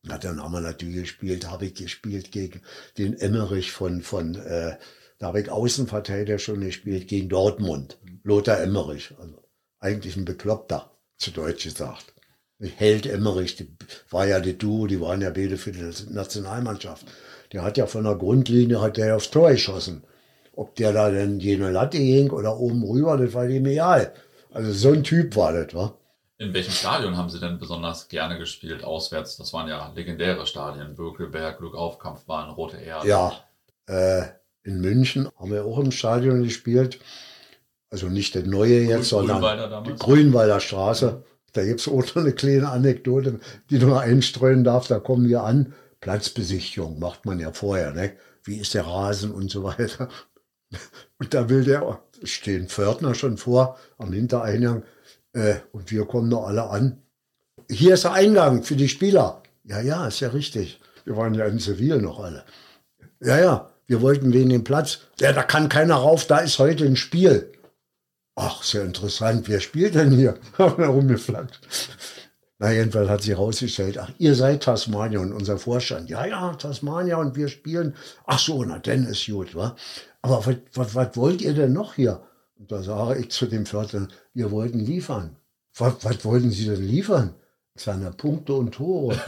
[0.04, 2.62] na, dann haben wir natürlich gespielt, habe ich gespielt gegen
[2.98, 4.78] den Emmerich von, von äh,
[5.18, 7.98] da habe ich Außenverteidiger schon gespielt, gegen Dortmund.
[8.24, 9.36] Lothar Emmerich, also
[9.80, 12.14] eigentlich ein Bekloppter, zu Deutsch gesagt.
[12.60, 13.68] Held Emmerich, die
[14.10, 17.06] war ja die Duo, die waren ja beide für die Nationalmannschaft.
[17.52, 20.04] Der hat ja von der Grundlinie, hat der aufs Tor geschossen.
[20.54, 24.14] Ob der da denn jene Latte hing oder oben rüber, das war ihm egal.
[24.52, 25.98] Also so ein Typ war das, wa?
[26.42, 29.36] In welchem Stadion haben Sie denn besonders gerne gespielt, auswärts?
[29.36, 30.96] Das waren ja legendäre Stadien.
[30.96, 33.10] Bökelberg, Glückaufkampfbahn, Rote Erde.
[33.10, 33.44] Ja,
[33.88, 34.22] äh,
[34.64, 37.00] in München haben wir auch im Stadion gespielt.
[37.90, 41.24] Also nicht der neue jetzt, Grün, sondern Grünwalder die Grünwalder Straße.
[41.52, 44.88] Da gibt es auch noch eine kleine Anekdote, die du einstreuen darf.
[44.88, 45.74] Da kommen wir an.
[46.00, 47.92] Platzbesichtigung macht man ja vorher.
[47.92, 48.14] Ne?
[48.46, 50.08] Wie ist der Rasen und so weiter.
[51.18, 54.84] Und da will der, stehen Pförtner schon vor am Hintereingang
[55.34, 57.02] äh, und wir kommen noch alle an.
[57.70, 59.44] Hier ist der Eingang für die Spieler.
[59.64, 60.80] Ja, ja, ist ja richtig.
[61.06, 62.44] Wir waren ja in Zivil noch alle.
[63.22, 65.00] Ja, ja, wir wollten wegen dem Platz.
[65.20, 67.52] Ja, da kann keiner rauf, da ist heute ein Spiel.
[68.36, 69.50] Ach, sehr interessant.
[69.50, 70.38] Wer spielt denn hier?
[70.58, 71.60] Haben wir rumgeflatscht.
[72.58, 76.10] Na, jedenfalls hat sich herausgestellt, ach, ihr seid Tasmania und unser Vorstand.
[76.10, 77.96] Ja, ja, Tasmania und wir spielen.
[78.26, 79.76] Ach so, na, denn ist gut, wa?
[80.22, 82.22] Aber was wollt ihr denn noch hier?
[82.60, 85.38] Und da sage ich zu dem Förster, wir wollten liefern.
[85.78, 87.34] Was, was wollten Sie denn liefern?
[87.76, 89.16] Seine Punkte und Tore.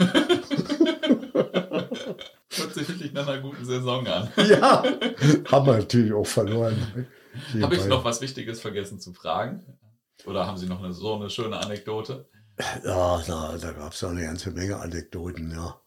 [2.54, 4.28] Hört sich wirklich nach einer guten Saison an.
[4.36, 4.84] ja,
[5.50, 7.06] haben wir natürlich auch verloren.
[7.62, 9.64] Habe ich noch was Wichtiges vergessen zu fragen?
[10.26, 12.28] Oder haben Sie noch eine, so eine schöne Anekdote?
[12.84, 15.80] Ja, na, da gab es eine ganze Menge Anekdoten, ja.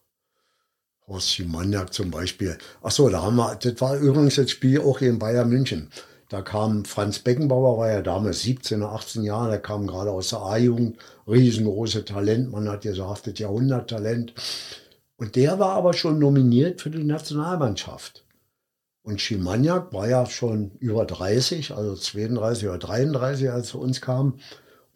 [1.06, 2.58] Horst Schimaniak zum Beispiel.
[2.82, 5.92] Ach so, da haben wir, das war übrigens das Spiel auch hier in Bayern München.
[6.28, 10.30] Da kam Franz Beckenbauer, war ja damals 17 oder 18 Jahre, der kam gerade aus
[10.30, 14.34] der A-Jugend, riesengroße Talent, man hat gesagt, das Jahrhunderttalent.
[15.16, 18.24] Und der war aber schon nominiert für die Nationalmannschaft.
[19.02, 24.00] Und Schimaniak war ja schon über 30, also 32 oder 33, als er zu uns
[24.00, 24.40] kam.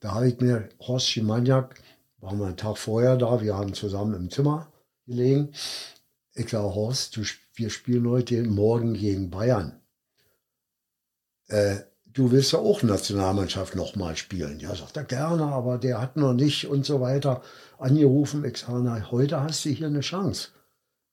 [0.01, 1.81] Da habe ich mir Horst Schimaniak,
[2.19, 4.73] waren wir einen Tag vorher da, wir haben zusammen im Zimmer
[5.07, 5.53] gelegen.
[6.35, 7.21] Ich sage, Horst,
[7.55, 9.80] wir spielen heute morgen gegen Bayern.
[11.51, 14.61] Äh, du willst ja auch Nationalmannschaft nochmal spielen.
[14.61, 17.43] Ja, sagt er gerne, aber der hat noch nicht und so weiter
[17.79, 18.45] angerufen.
[18.45, 20.49] Ich sage, heute hast du hier eine Chance.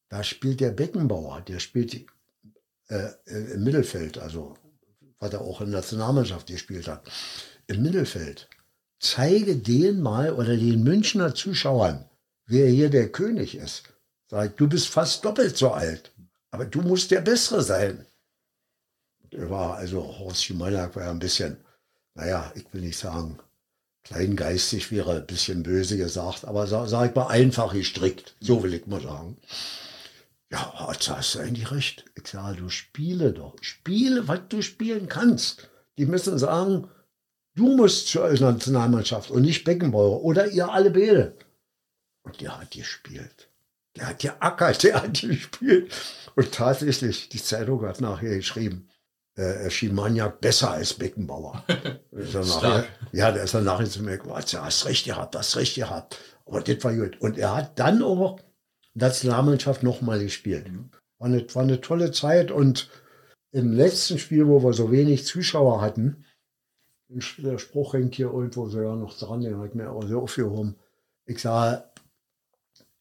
[0.10, 2.06] Da spielt der Beckenbauer, der spielt
[2.88, 4.56] äh, im Mittelfeld, also
[5.20, 7.10] was er auch in der Nationalmannschaft gespielt hat,
[7.68, 8.48] im Mittelfeld.
[9.00, 12.06] Zeige den mal oder den Münchner Zuschauern,
[12.46, 13.84] wer hier der König ist.
[14.30, 16.12] Sag, du bist fast doppelt so alt,
[16.52, 18.06] aber du musst der Bessere sein.
[19.32, 21.58] Er war also Horst Schimanak war ja ein bisschen,
[22.16, 23.40] naja, ich will nicht sagen,
[24.04, 28.74] kleingeistig wäre ein bisschen böse gesagt, aber sag, sag ich mal einfach gestrickt, so will
[28.74, 29.38] ich mal sagen.
[30.50, 32.06] Ja, hast du eigentlich recht.
[32.16, 33.56] Ich sage, du spiele doch.
[33.60, 35.70] Spiele, was du spielen kannst.
[35.98, 36.90] Die müssen sagen,
[37.56, 41.36] du musst zur Nationalmannschaft und nicht Beckenbauer oder ihr alle beide.
[42.24, 43.50] Und der hat gespielt.
[43.98, 45.92] Der hat geackert, der hat gespielt.
[46.36, 48.88] Und tatsächlich, die Zeitung hat nachher geschrieben,
[49.38, 51.64] äh, Schimaniak besser als Beckenbauer.
[52.12, 55.76] nachher, ja, der ist dann nachher zu mir gesagt, ja, hast recht gehabt, hast recht
[55.76, 56.20] gehabt.
[56.46, 57.22] Aber das war gut.
[57.22, 58.40] Und er hat dann auch
[58.96, 60.72] Nationalmannschaft nochmal gespielt.
[60.72, 60.90] Mhm.
[61.20, 62.90] War eine, war eine tolle Zeit und
[63.52, 66.26] im letzten Spiel, wo wir so wenig Zuschauer hatten,
[67.10, 70.76] der Spruch hängt hier irgendwo so ja noch dran, den hat mir auch so aufgehoben.
[71.26, 71.84] Ich sage,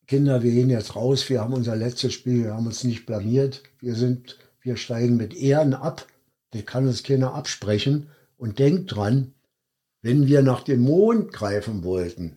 [0.07, 3.65] Kinder, wir gehen jetzt raus, wir haben unser letztes Spiel, wir haben uns nicht blamiert,
[3.81, 6.07] wir sind, wir steigen mit Ehren ab,
[6.57, 9.35] das kann uns keiner absprechen und denkt dran,
[10.03, 12.37] wenn wir nach dem Mond greifen wollten,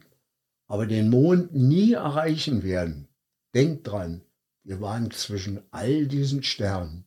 [0.67, 3.09] aber den Mond nie erreichen werden,
[3.55, 4.21] Denkt dran,
[4.63, 7.05] wir waren zwischen all diesen Sternen.